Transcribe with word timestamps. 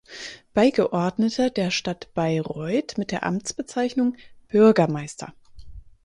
Beigeordneter 0.55 1.51
der 1.51 1.69
Stadt 1.69 2.11
Bayreuth 2.15 2.97
mit 2.97 3.11
der 3.11 3.21
Amtsbezeichnung 3.21 4.15
"Bürgermeister". 4.47 5.31